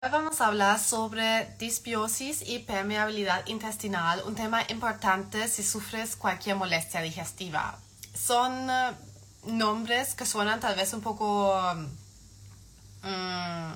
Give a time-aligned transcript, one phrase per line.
[0.00, 6.54] Hoy vamos a hablar sobre disbiosis y permeabilidad intestinal, un tema importante si sufres cualquier
[6.54, 7.76] molestia digestiva.
[8.14, 8.92] Son eh,
[9.46, 11.52] nombres que suenan tal vez un poco
[13.02, 13.72] mm,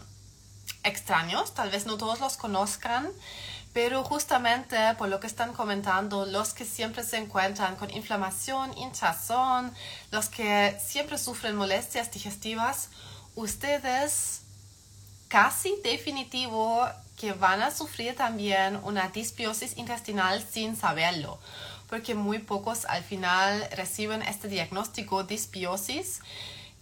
[0.84, 3.10] extraños, tal vez no todos los conozcan,
[3.72, 9.74] pero justamente por lo que están comentando, los que siempre se encuentran con inflamación, hinchazón,
[10.12, 12.90] los que siempre sufren molestias digestivas,
[13.34, 14.41] ustedes
[15.32, 16.86] casi definitivo
[17.18, 21.38] que van a sufrir también una disbiosis intestinal sin saberlo,
[21.88, 26.20] porque muy pocos al final reciben este diagnóstico disbiosis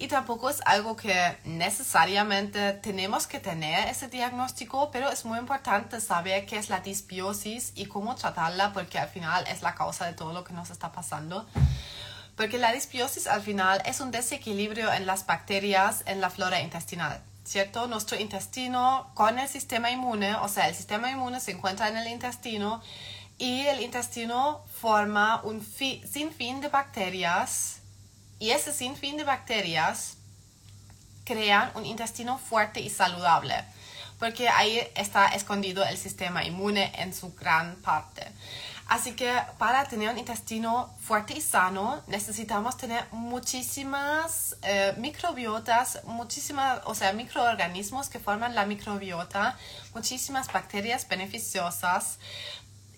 [0.00, 6.00] y tampoco es algo que necesariamente tenemos que tener ese diagnóstico, pero es muy importante
[6.00, 10.14] saber qué es la disbiosis y cómo tratarla, porque al final es la causa de
[10.14, 11.46] todo lo que nos está pasando.
[12.34, 17.22] Porque la disbiosis al final es un desequilibrio en las bacterias en la flora intestinal.
[17.44, 17.86] ¿Cierto?
[17.86, 22.08] Nuestro intestino con el sistema inmune, o sea, el sistema inmune se encuentra en el
[22.08, 22.82] intestino
[23.38, 27.80] y el intestino forma un sinfín de bacterias
[28.38, 30.16] y ese sinfín de bacterias
[31.24, 33.64] crean un intestino fuerte y saludable
[34.20, 38.30] porque ahí está escondido el sistema inmune en su gran parte.
[38.90, 46.80] Así que para tener un intestino fuerte y sano necesitamos tener muchísimas eh, microbiotas, muchísimas,
[46.86, 49.56] o sea, microorganismos que forman la microbiota,
[49.94, 52.18] muchísimas bacterias beneficiosas.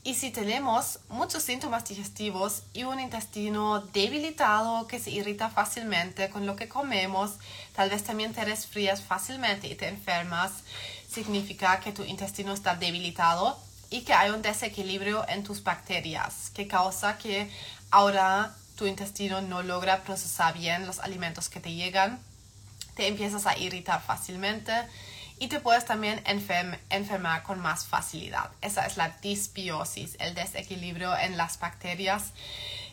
[0.02, 6.46] Y si tenemos muchos síntomas digestivos y un intestino debilitado que se irrita fácilmente con
[6.46, 7.32] lo que comemos,
[7.74, 10.52] tal vez también te resfrías fácilmente y te enfermas,
[11.06, 13.60] significa que tu intestino está debilitado
[13.92, 17.50] y que hay un desequilibrio en tus bacterias que causa que
[17.90, 22.18] ahora tu intestino no logra procesar bien los alimentos que te llegan,
[22.96, 24.72] te empiezas a irritar fácilmente
[25.38, 26.22] y te puedes también
[26.88, 28.50] enfermar con más facilidad.
[28.62, 32.32] Esa es la disbiosis, el desequilibrio en las bacterias.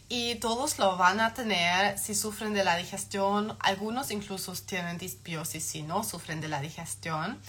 [0.09, 3.55] Y todos lo van a tener si sufren de la digestión.
[3.60, 7.39] Algunos incluso tienen disbiosis si no sufren de la digestión.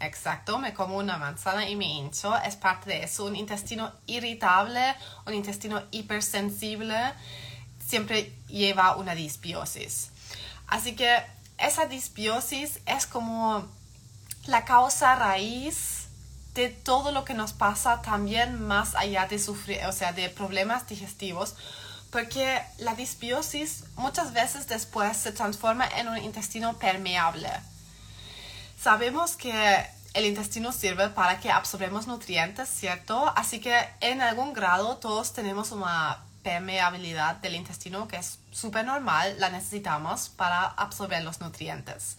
[0.00, 2.36] Exacto, me como una manzana y me hincho.
[2.38, 3.24] Es parte de eso.
[3.24, 4.94] Un intestino irritable,
[5.26, 7.12] un intestino hipersensible,
[7.84, 10.10] siempre lleva una disbiosis.
[10.66, 11.16] Así que
[11.58, 13.66] esa disbiosis es como
[14.46, 16.08] la causa raíz
[16.54, 20.86] de todo lo que nos pasa también más allá de sufrir, o sea, de problemas
[20.88, 21.54] digestivos,
[22.10, 27.50] porque la disbiosis muchas veces después se transforma en un intestino permeable.
[28.86, 33.32] Sabemos que el intestino sirve para que absorbemos nutrientes, ¿cierto?
[33.34, 39.34] Así que en algún grado todos tenemos una permeabilidad del intestino que es súper normal,
[39.40, 42.16] la necesitamos para absorber los nutrientes.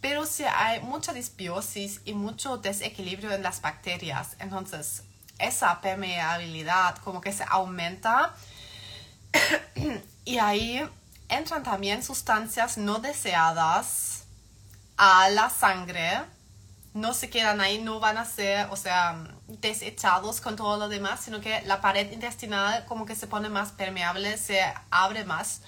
[0.00, 5.02] Pero si hay mucha disbiosis y mucho desequilibrio en las bacterias, entonces
[5.40, 8.32] esa permeabilidad como que se aumenta
[10.24, 10.88] y ahí
[11.28, 14.25] entran también sustancias no deseadas
[14.96, 16.20] a la sangre,
[16.94, 21.20] no se quedan ahí, no van a ser, o sea, desechados con todo lo demás,
[21.20, 25.60] sino que la pared intestinal como que se pone más permeable, se abre más.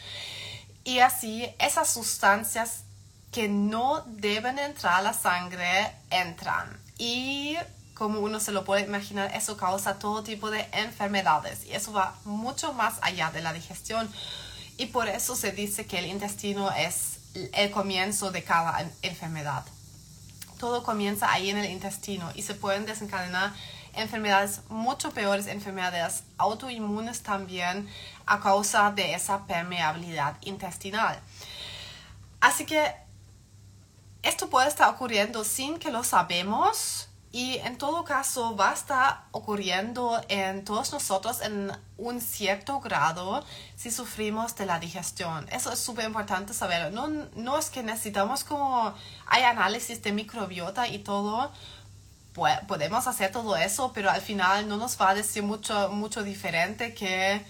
[0.84, 2.84] Y así esas sustancias
[3.30, 6.80] que no deben entrar a la sangre entran.
[6.96, 7.56] Y
[7.92, 11.66] como uno se lo puede imaginar, eso causa todo tipo de enfermedades.
[11.66, 14.10] Y eso va mucho más allá de la digestión.
[14.78, 17.17] Y por eso se dice que el intestino es
[17.52, 19.64] el comienzo de cada enfermedad.
[20.58, 23.52] Todo comienza ahí en el intestino y se pueden desencadenar
[23.94, 27.88] enfermedades mucho peores, enfermedades autoinmunes también
[28.26, 31.18] a causa de esa permeabilidad intestinal.
[32.40, 32.94] Así que
[34.22, 39.24] esto puede estar ocurriendo sin que lo sabemos y en todo caso va a estar
[39.32, 43.44] ocurriendo en todos nosotros en un cierto grado
[43.76, 45.46] si sufrimos de la digestión.
[45.52, 46.90] Eso es súper importante saber.
[46.90, 48.94] No, no es que necesitamos como
[49.26, 51.52] hay análisis de microbiota y todo.
[52.66, 56.94] podemos hacer todo eso, pero al final no nos va a decir mucho, mucho diferente
[56.94, 57.44] que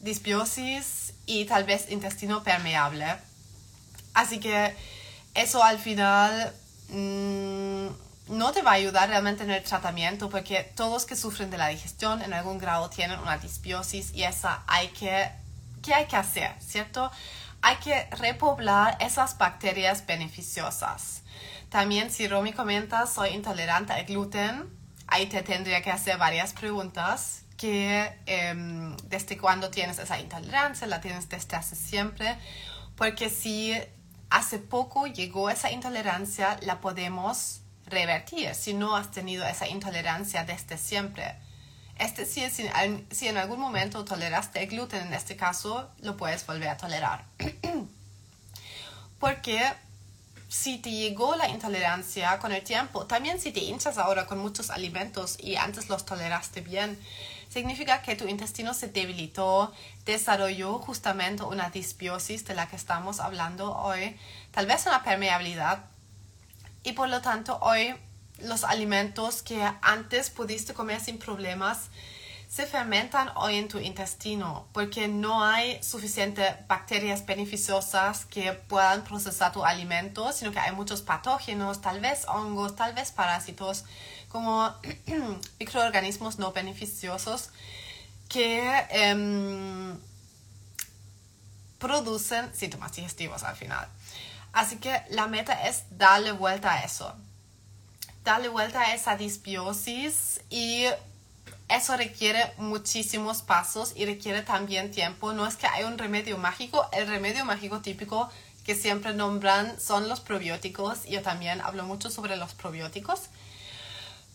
[0.00, 3.06] disbiosis y tal vez intestino permeable.
[4.14, 4.74] Así que
[5.34, 6.52] eso al final...
[6.88, 11.58] Mm, no te va a ayudar realmente en el tratamiento porque todos que sufren de
[11.58, 15.30] la digestión en algún grado tienen una disbiosis y esa hay que,
[15.82, 16.52] ¿qué hay que hacer?
[16.60, 17.10] ¿Cierto?
[17.60, 21.22] Hay que repoblar esas bacterias beneficiosas.
[21.68, 24.68] También si Romy comenta soy intolerante al gluten,
[25.06, 31.00] ahí te tendría que hacer varias preguntas que em, desde cuándo tienes esa intolerancia, la
[31.00, 32.36] tienes desde hace siempre,
[32.96, 33.74] porque si
[34.30, 37.61] hace poco llegó esa intolerancia, la podemos
[37.92, 41.36] revertir si no has tenido esa intolerancia desde siempre.
[41.98, 42.64] Es decir, si,
[43.10, 47.24] si en algún momento toleraste el gluten, en este caso, lo puedes volver a tolerar.
[49.20, 49.60] Porque
[50.48, 54.68] si te llegó la intolerancia con el tiempo, también si te hinchas ahora con muchos
[54.70, 56.98] alimentos y antes los toleraste bien,
[57.48, 59.72] significa que tu intestino se debilitó,
[60.04, 64.16] desarrolló justamente una disbiosis de la que estamos hablando hoy,
[64.50, 65.84] tal vez una permeabilidad,
[66.82, 67.94] y por lo tanto hoy
[68.38, 71.90] los alimentos que antes pudiste comer sin problemas
[72.48, 79.52] se fermentan hoy en tu intestino porque no hay suficientes bacterias beneficiosas que puedan procesar
[79.52, 83.84] tu alimento, sino que hay muchos patógenos, tal vez hongos, tal vez parásitos,
[84.28, 84.70] como
[85.58, 87.48] microorganismos no beneficiosos
[88.28, 89.98] que em,
[91.78, 93.88] producen síntomas digestivos al final.
[94.52, 97.14] Así que la meta es darle vuelta a eso.
[98.24, 100.86] Darle vuelta a esa disbiosis y
[101.68, 105.32] eso requiere muchísimos pasos y requiere también tiempo.
[105.32, 106.86] No es que hay un remedio mágico.
[106.92, 108.30] El remedio mágico típico
[108.64, 111.04] que siempre nombran son los probióticos.
[111.04, 113.22] Yo también hablo mucho sobre los probióticos.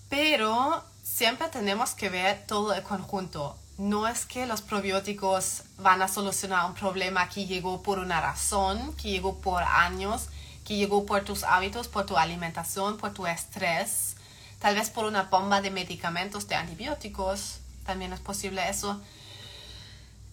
[0.10, 3.56] Pero siempre tenemos que ver todo el conjunto.
[3.78, 8.96] No es que los probióticos van a solucionar un problema que llegó por una razón,
[8.96, 10.30] que llegó por años,
[10.66, 14.18] que llegó por tus hábitos, por tu alimentación, por tu estrés
[14.60, 19.02] tal vez por una bomba de medicamentos, de antibióticos, también es posible eso.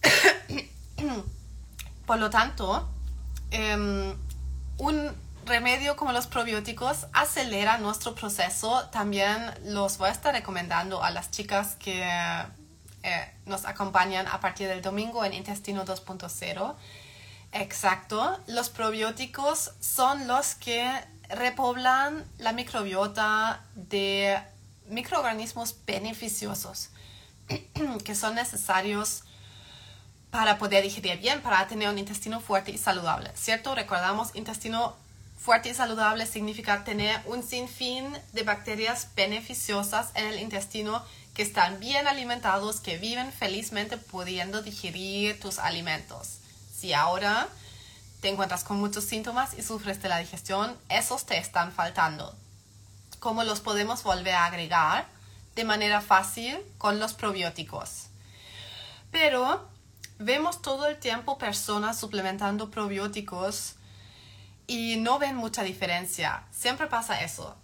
[2.05, 2.87] por lo tanto,
[3.51, 4.15] em,
[4.77, 5.11] un
[5.45, 8.87] remedio como los probióticos acelera nuestro proceso.
[8.91, 12.03] También los voy a estar recomendando a las chicas que
[13.05, 16.75] eh, nos acompañan a partir del domingo en Intestino 2.0.
[17.51, 20.91] Exacto, los probióticos son los que
[21.29, 24.41] repoblan la microbiota de
[24.87, 26.89] microorganismos beneficiosos
[28.03, 29.23] que son necesarios
[30.31, 33.75] para poder digerir bien, para tener un intestino fuerte y saludable, ¿cierto?
[33.75, 34.95] Recordamos, intestino
[35.37, 41.03] fuerte y saludable significa tener un sinfín de bacterias beneficiosas en el intestino
[41.35, 46.39] que están bien alimentados, que viven felizmente pudiendo digerir tus alimentos.
[46.73, 47.49] Si ahora
[48.21, 52.33] te encuentras con muchos síntomas y sufres de la digestión, esos te están faltando.
[53.19, 55.07] ¿Cómo los podemos volver a agregar?
[55.55, 58.07] De manera fácil con los probióticos.
[59.11, 59.67] Pero
[60.17, 63.75] vemos todo el tiempo personas suplementando probióticos
[64.67, 66.43] y no ven mucha diferencia.
[66.51, 67.55] Siempre pasa eso.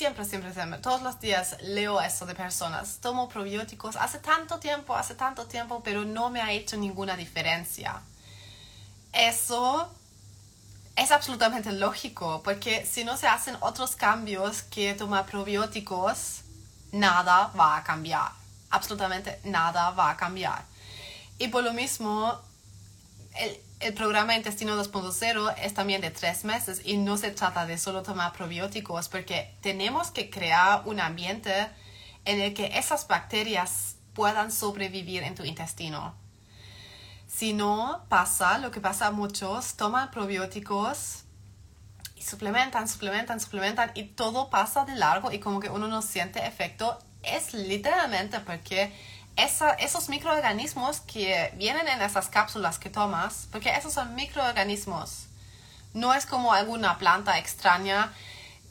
[0.00, 0.78] Siempre, siempre, siempre.
[0.78, 2.98] Todos los días leo eso de personas.
[3.02, 8.00] Tomo probióticos hace tanto tiempo, hace tanto tiempo, pero no me ha hecho ninguna diferencia
[9.12, 9.90] eso
[10.96, 16.42] es absolutamente lógico, porque si no se hacen otros cambios que tomar probióticos,
[16.92, 18.32] nada va a cambiar.
[18.70, 20.64] Absolutamente nada va a cambiar.
[21.38, 22.38] Y por lo mismo,
[23.36, 27.78] el, el programa Intestino 2.0 es también de tres meses y no se trata de
[27.78, 31.50] solo tomar probióticos, porque tenemos que crear un ambiente
[32.26, 36.14] en el que esas bacterias puedan sobrevivir en tu intestino.
[37.26, 41.24] Si no pasa lo que pasa muchos, toman probióticos
[42.16, 46.46] y suplementan, suplementan, suplementan y todo pasa de largo y como que uno no siente
[46.46, 48.92] efecto, es literalmente porque
[49.36, 55.26] esos microorganismos que vienen en esas cápsulas que tomas, porque esos son microorganismos,
[55.94, 58.12] no es como alguna planta extraña,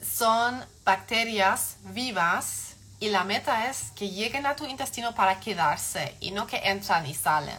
[0.02, 6.30] son bacterias vivas y la meta es que lleguen a tu intestino para quedarse y
[6.30, 7.58] no que entran y salen.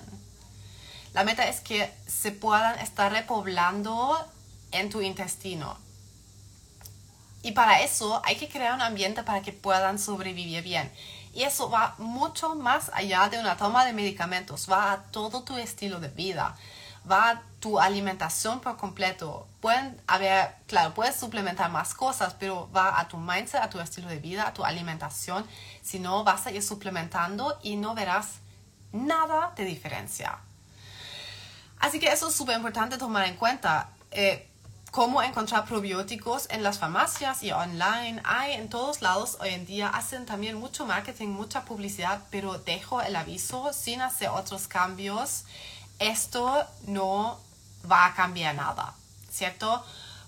[1.13, 4.17] La meta es que se puedan estar repoblando
[4.71, 5.77] en tu intestino.
[7.43, 10.91] Y para eso hay que crear un ambiente para que puedan sobrevivir bien.
[11.33, 15.57] Y eso va mucho más allá de una toma de medicamentos, va a todo tu
[15.57, 16.57] estilo de vida,
[17.09, 19.47] va a tu alimentación por completo.
[19.61, 24.09] Pueden haber, claro, puedes suplementar más cosas, pero va a tu mindset, a tu estilo
[24.09, 25.45] de vida, a tu alimentación.
[25.81, 28.39] Si no, vas a ir suplementando y no verás
[28.91, 30.37] nada de diferencia.
[31.79, 33.89] Así que eso es súper importante tomar en cuenta.
[34.11, 34.50] Eh,
[34.91, 38.21] cómo encontrar probióticos en las farmacias y online.
[38.25, 39.87] Hay en todos lados hoy en día.
[39.87, 45.45] Hacen también mucho marketing, mucha publicidad, pero dejo el aviso sin hacer otros cambios.
[45.99, 47.39] Esto no
[47.89, 48.93] va a cambiar nada,
[49.31, 49.83] ¿cierto?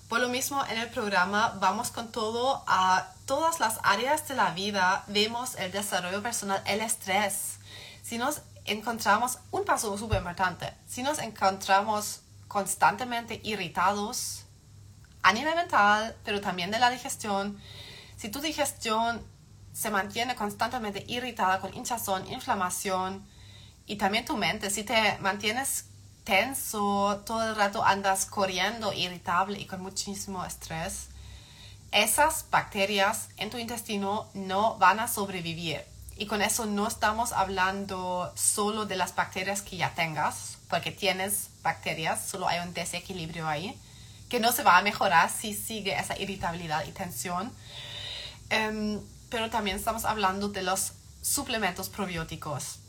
[0.08, 4.52] Por lo mismo, en el programa vamos con todo a todas las áreas de la
[4.52, 5.04] vida.
[5.08, 7.58] Vemos el desarrollo personal, el estrés.
[8.02, 10.72] Si nos encontramos un paso súper importante.
[10.86, 14.43] Si nos encontramos constantemente irritados
[15.24, 17.58] a nivel mental, pero también de la digestión,
[18.16, 19.26] si tu digestión
[19.72, 23.26] se mantiene constantemente irritada con hinchazón, inflamación
[23.86, 25.86] y también tu mente, si te mantienes
[26.24, 31.08] tenso, todo el rato andas corriendo, irritable y con muchísimo estrés,
[31.90, 35.80] esas bacterias en tu intestino no van a sobrevivir.
[36.18, 41.48] Y con eso no estamos hablando solo de las bacterias que ya tengas, porque tienes
[41.62, 43.74] bacterias, solo hay un desequilibrio ahí,
[44.34, 47.52] que no se va a mejorar si sigue esa irritabilidad y tensión.
[48.50, 52.80] Em, pero también estamos hablando de los suplementos probióticos.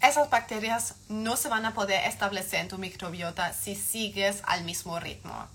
[0.00, 4.98] Esas bacterias no se van a poder establecer en tu microbiota si sigues al mismo
[4.98, 5.46] ritmo.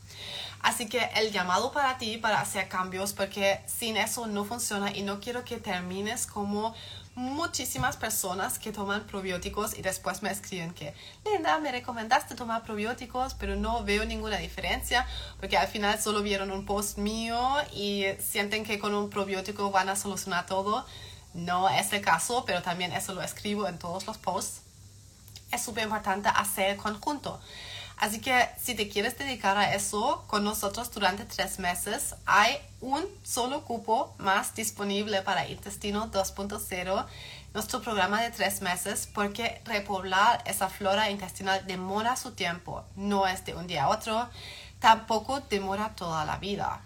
[0.62, 5.02] Así que el llamado para ti para hacer cambios, porque sin eso no funciona y
[5.02, 6.76] no quiero que termines como
[7.16, 10.94] muchísimas personas que toman probióticos y después me escriben que,
[11.24, 15.08] Linda, me recomendaste tomar probióticos, pero no veo ninguna diferencia,
[15.40, 17.40] porque al final solo vieron un post mío
[17.74, 20.86] y sienten que con un probiótico van a solucionar todo.
[21.34, 24.62] No es el caso, pero también eso lo escribo en todos los posts.
[25.52, 27.40] Es súper importante hacer conjunto.
[27.98, 33.06] Así que si te quieres dedicar a eso con nosotros durante tres meses, hay un
[33.24, 37.06] solo cupo más disponible para Intestino 2.0,
[37.54, 43.46] nuestro programa de tres meses, porque repoblar esa flora intestinal demora su tiempo, no es
[43.46, 44.30] de un día a otro,
[44.80, 46.82] tampoco demora toda la vida.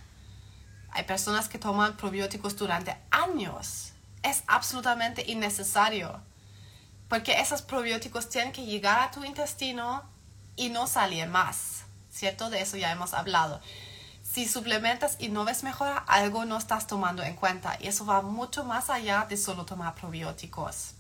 [0.92, 3.94] Hay personas que toman probióticos durante años.
[4.22, 6.22] Es absolutamente innecesario,
[7.08, 10.04] porque esos probióticos tienen que llegar a tu intestino
[10.60, 12.50] y no salir más, ¿cierto?
[12.50, 13.62] De eso ya hemos hablado.
[14.22, 18.22] Si suplementas y no ves mejora, algo no estás tomando en cuenta y eso va
[18.22, 20.92] mucho más allá de solo tomar probióticos.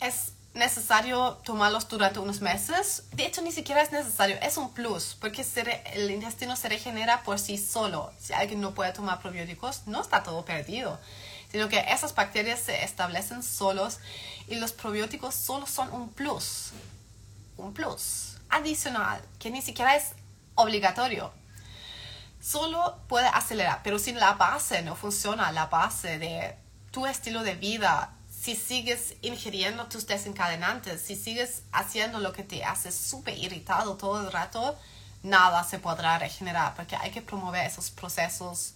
[0.00, 3.04] Es necesario tomarlos durante unos meses.
[3.12, 5.46] De hecho, ni siquiera es necesario, es un plus, porque
[5.94, 8.12] el intestino se regenera por sí solo.
[8.18, 10.98] Si alguien no puede tomar probióticos, no está todo perdido,
[11.52, 14.00] sino que esas bacterias se establecen solos
[14.48, 16.72] y los probióticos solo son un plus
[17.56, 20.12] un plus adicional que ni siquiera es
[20.54, 21.32] obligatorio.
[22.40, 26.56] Solo puede acelerar, pero si la base no funciona, la base de
[26.90, 32.62] tu estilo de vida, si sigues ingiriendo tus desencadenantes, si sigues haciendo lo que te
[32.62, 34.78] hace súper irritado todo el rato,
[35.22, 38.74] nada se podrá regenerar porque hay que promover esos procesos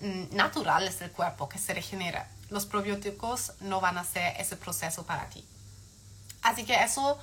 [0.00, 2.30] mm, naturales del cuerpo que se regenera.
[2.50, 5.44] Los probióticos no van a hacer ese proceso para ti.
[6.42, 7.18] Así que eso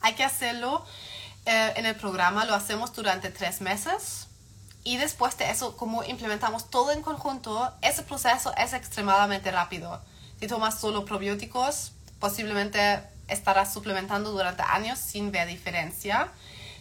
[0.00, 0.84] hay que hacerlo
[1.46, 4.28] eh, en el programa, lo hacemos durante tres meses
[4.84, 10.00] y después de eso, como implementamos todo en conjunto, ese proceso es extremadamente rápido.
[10.40, 16.28] Si tomas solo probióticos, posiblemente estarás suplementando durante años sin ver diferencia.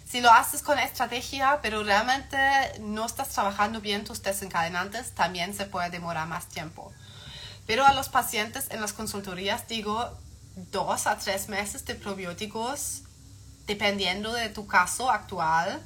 [0.10, 2.38] Si lo haces con estrategia, pero realmente
[2.80, 6.94] no estás trabajando bien tus desencadenantes, también se puede demorar más tiempo.
[7.66, 10.10] Pero a los pacientes en las consultorías digo
[10.72, 13.02] dos a tres meses de probióticos
[13.68, 15.82] dependiendo de tu caso actual,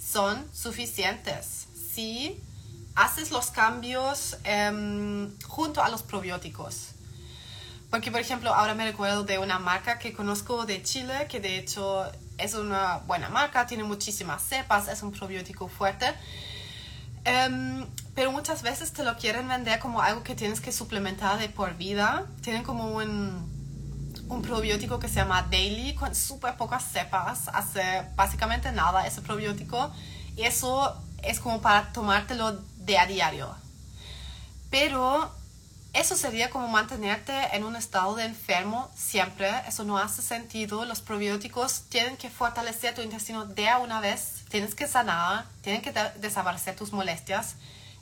[0.00, 1.66] son suficientes.
[1.92, 2.40] Si
[2.94, 6.90] haces los cambios em, junto a los probióticos.
[7.90, 11.58] Porque, por ejemplo, ahora me recuerdo de una marca que conozco de Chile, que de
[11.58, 16.06] hecho es una buena marca, tiene muchísimas cepas, es un probiótico fuerte.
[17.24, 21.48] Em, pero muchas veces te lo quieren vender como algo que tienes que suplementar de
[21.48, 22.26] por vida.
[22.40, 23.51] Tienen como un
[24.32, 29.92] un probiótico que se llama Daily con súper pocas cepas, hace básicamente nada ese probiótico
[30.36, 33.54] y eso es como para tomártelo de a diario.
[34.70, 35.30] Pero
[35.92, 40.86] eso sería como mantenerte en un estado de enfermo siempre, eso no hace sentido.
[40.86, 45.92] Los probióticos tienen que fortalecer tu intestino de una vez, tienes que sanar, tienen que
[46.16, 47.56] desaparecer tus molestias.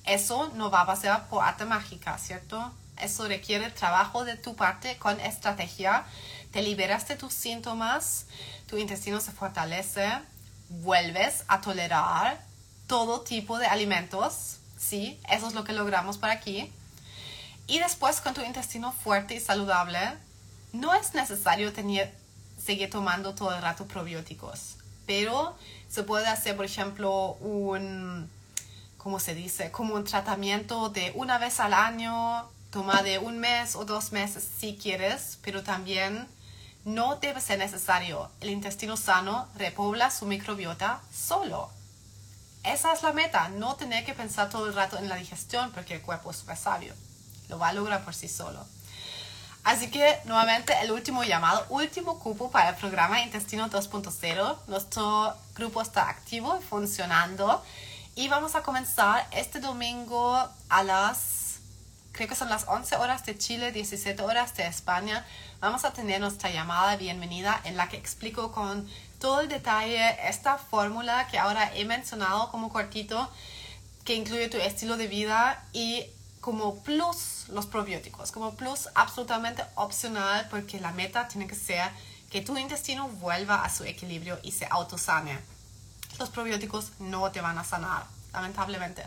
[0.04, 2.72] Eso no va a pasar por arte mágica, ¿cierto?
[3.02, 6.04] Eso requiere trabajo de tu parte con estrategia.
[6.52, 8.26] Te liberas de tus síntomas,
[8.66, 10.11] tu intestino se fortalece,
[10.69, 12.45] vuelves a tolerar
[12.87, 14.59] todo tipo de alimentos.
[14.78, 16.73] Sí, eso es lo que logramos por aquí.
[17.66, 20.00] Y después con tu intestino fuerte y saludable,
[20.73, 22.12] no es necesario tener,
[22.61, 24.76] seguir tomando todo el rato probióticos.
[25.07, 25.57] Pero
[25.88, 28.28] se puede hacer, por ejemplo, un,
[28.99, 29.71] ¿cómo se dice?
[29.71, 34.46] Como un tratamiento de una vez al año Toma de un mes o dos meses
[34.58, 36.28] si quieres, pero también
[36.84, 38.30] no debe ser necesario.
[38.40, 41.70] El intestino sano repobla su microbiota solo.
[42.62, 45.94] Esa es la meta, no tener que pensar todo el rato en la digestión porque
[45.94, 46.94] el cuerpo es súper sabio.
[47.48, 48.64] Lo va a lograr por sí solo.
[49.64, 54.56] Así que nuevamente el último llamado, último cupo para el programa Intestino 2.0.
[54.68, 57.62] Nuestro grupo está activo y funcionando
[58.14, 61.39] Y vamos a comenzar este domingo a las,
[62.12, 65.26] creo que son las 11 horas de Chile, 17 horas de España.
[65.60, 68.88] Vamos a tener nuestra llamada bienvenida en la que explico con
[69.18, 73.30] todo el detalle esta fórmula que ahora he mencionado como cortito,
[74.04, 76.06] que incluye tu estilo de vida y
[76.40, 81.90] como plus los probióticos, como plus absolutamente opcional porque la meta tiene que ser
[82.30, 85.38] que tu intestino vuelva a su equilibrio y se autosane.
[86.18, 89.04] Los probióticos no te van a sanar, lamentablemente.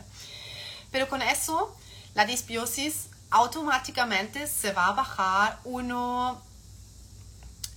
[0.91, 1.75] Pero con eso,
[2.13, 6.41] la disbiosis automáticamente se va a bajar, uno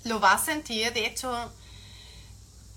[0.05, 1.50] lo va a sentir, de hecho,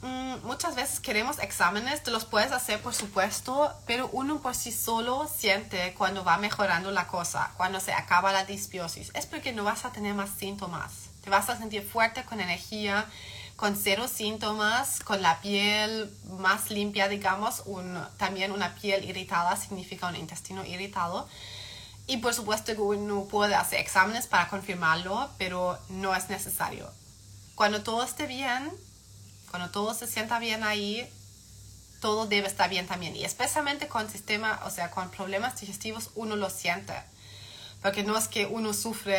[0.01, 4.71] Mm, muchas veces queremos exámenes, te los puedes hacer por supuesto, pero uno por sí
[4.71, 9.11] solo siente cuando va mejorando la cosa, cuando se acaba la disbiosis.
[9.13, 11.09] Es porque no vas a tener más síntomas.
[11.21, 13.05] Te vas a sentir fuerte, con energía,
[13.59, 17.63] con cero síntomas, con la piel más limpia, digamos.
[17.65, 21.27] Un, también una piel irritada significa un intestino irritado.
[22.07, 26.89] Y por supuesto que uno puede hacer exámenes para confirmarlo, pero no es necesario.
[27.55, 28.71] Cuando todo esté bien,
[29.51, 31.05] cuando todo se sienta bien ahí,
[31.99, 33.13] todo debe estar bien también.
[33.13, 36.93] Y especialmente con sistema, o sea, con problemas digestivos, uno lo siente.
[37.81, 39.17] Porque no es que uno sufre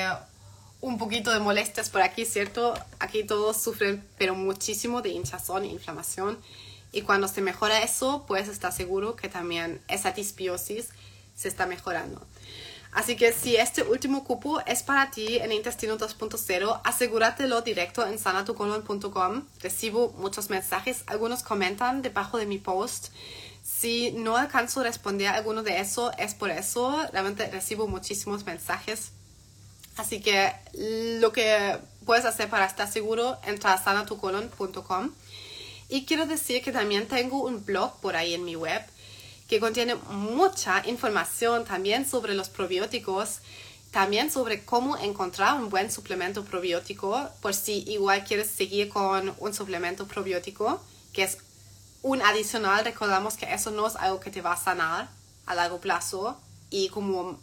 [0.80, 2.75] un poquito de molestias por aquí, ¿cierto?
[2.99, 6.38] Aquí todos sufren, pero muchísimo de hinchazón e inflamación.
[6.92, 10.88] Y cuando se mejora eso, pues está seguro que también esa disbiosis
[11.37, 12.26] se está mejorando.
[12.92, 18.18] Así que si este último cupo es para ti en Intestino 2.0, asegúratelo directo en
[18.18, 19.44] sanatucolon.com.
[19.60, 23.08] Recibo muchos mensajes, algunos comentan debajo de mi post.
[23.62, 27.06] Si no alcanzo a responder a alguno de eso, es por eso.
[27.12, 29.12] Realmente recibo muchísimos mensajes.
[30.00, 30.50] Así que
[31.21, 31.76] lo que
[32.07, 35.11] puedes hacer para estar seguro, entra a sanatucolon.com.
[35.90, 38.83] Y quiero decir que también tengo un blog por ahí en mi web
[39.47, 43.40] que contiene mucha información también sobre los probióticos,
[43.90, 49.52] también sobre cómo encontrar un buen suplemento probiótico, por si igual quieres seguir con un
[49.52, 50.82] suplemento probiótico,
[51.13, 51.39] que es
[52.02, 55.10] un adicional, recordamos que eso no es algo que te va a sanar
[55.45, 57.39] a largo plazo y como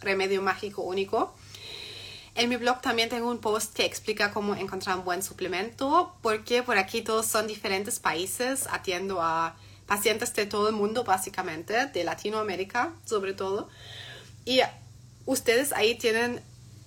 [0.00, 1.34] remedio mágico único.
[2.38, 6.62] En mi blog también tengo un post que explica cómo encontrar un buen suplemento, porque
[6.62, 9.56] por aquí todos son diferentes países, atiendo a
[9.88, 13.68] pacientes de todo el mundo, básicamente, de Latinoamérica sobre todo.
[14.44, 14.60] Y
[15.26, 16.40] ustedes ahí tienen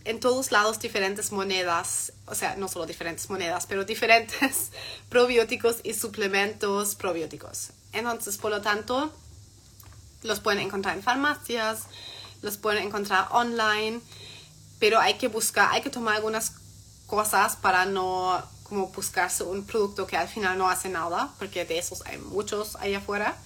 [0.05, 4.71] en todos lados diferentes monedas, o sea, no solo diferentes monedas, pero diferentes
[5.09, 7.71] probióticos y suplementos probióticos.
[7.91, 9.11] Entonces, por lo tanto,
[10.23, 11.87] los pueden encontrar en farmacias,
[12.41, 13.99] los pueden encontrar online,
[14.81, 16.53] pero hay que buscar, hay que tomar algunas
[17.05, 21.77] cosas para no como buscarse un producto que al final no hace nada, porque de
[21.77, 23.37] esos hay muchos allá afuera.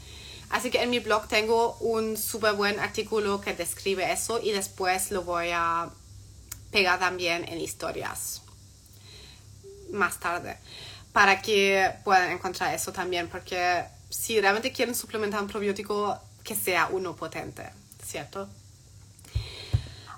[0.50, 5.12] Así que en mi blog tengo un súper buen artículo que describe eso y después
[5.12, 5.90] lo voy a
[6.72, 8.42] pegar también en historias
[9.92, 10.58] más tarde
[11.12, 16.88] para que puedan encontrar eso también, porque si realmente quieren suplementar un probiótico, que sea
[16.92, 17.68] uno potente,
[18.06, 18.48] ¿cierto?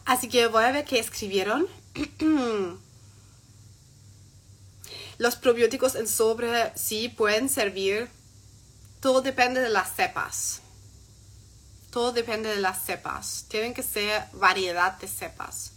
[0.07, 1.67] Así que voy a ver qué escribieron.
[5.17, 8.09] Los probióticos en sobre sí pueden servir.
[9.01, 10.61] Todo depende de las cepas.
[11.91, 13.47] Todo depende de las cepas.
[13.49, 15.71] Tienen que ser variedad de cepas.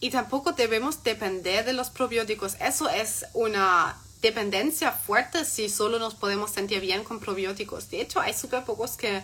[0.00, 2.56] Y tampoco debemos depender de los probióticos.
[2.58, 7.90] Eso es una dependencia fuerte si solo nos podemos sentir bien con probióticos.
[7.90, 9.22] De hecho, hay súper pocos que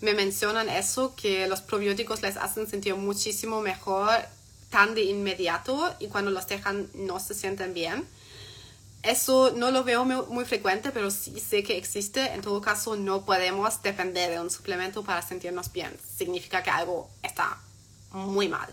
[0.00, 4.10] me mencionan eso, que los probióticos les hacen sentir muchísimo mejor
[4.70, 8.06] tan de inmediato y cuando los dejan no se sienten bien.
[9.02, 12.32] Eso no lo veo muy, frecuente, pero sí sé que existe.
[12.32, 15.96] En todo caso, no podemos depender de un suplemento para sentirnos bien.
[16.16, 17.56] Significa que algo está
[18.10, 18.68] muy mal.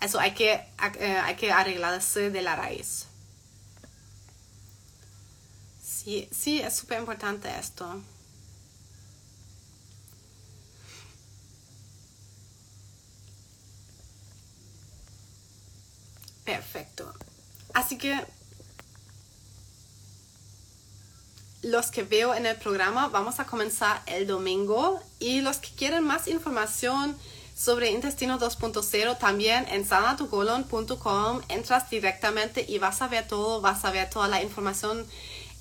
[0.00, 3.06] Eso hay que, eh, hay que arreglarse de la raíz.
[6.08, 7.84] Sí, sí, es súper importante esto.
[16.46, 17.12] Perfecto.
[17.74, 18.24] Así que
[21.60, 26.04] los que veo en el programa vamos a comenzar el domingo y los que quieren
[26.04, 27.18] más información
[27.54, 33.90] sobre intestino 2.0 también en sanatucolon.com entras directamente y vas a ver todo, vas a
[33.90, 35.04] ver toda la información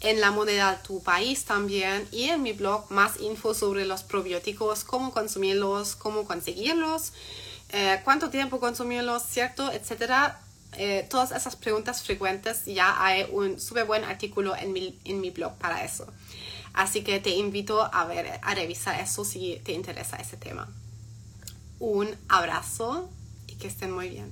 [0.02, 4.04] en la moneda de tu país también y en mi blog más info sobre los
[4.04, 7.14] probióticos, cómo consumirlos, cómo conseguirlos,
[7.70, 10.40] eh, cuánto tiempo consumirlos, cierto, etcétera
[10.74, 15.32] eh, todas esas preguntas frecuentes, ya hay un súper buen artículo en mi, en mi
[15.32, 16.08] blog para eso.
[16.74, 20.68] Así que te invito a ver, a revisar eso si te interesa ese tema.
[21.80, 23.10] Un abrazo
[23.48, 24.32] y que estén muy bien.